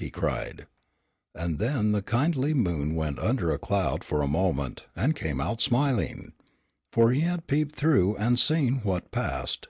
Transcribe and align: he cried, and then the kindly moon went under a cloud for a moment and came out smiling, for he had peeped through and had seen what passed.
he 0.00 0.08
cried, 0.08 0.66
and 1.34 1.58
then 1.58 1.92
the 1.92 2.00
kindly 2.00 2.54
moon 2.54 2.94
went 2.94 3.18
under 3.18 3.50
a 3.52 3.58
cloud 3.58 4.02
for 4.02 4.22
a 4.22 4.26
moment 4.26 4.86
and 4.96 5.14
came 5.14 5.42
out 5.42 5.60
smiling, 5.60 6.32
for 6.90 7.10
he 7.12 7.20
had 7.20 7.46
peeped 7.46 7.74
through 7.74 8.14
and 8.14 8.38
had 8.38 8.38
seen 8.38 8.76
what 8.76 9.10
passed. 9.10 9.68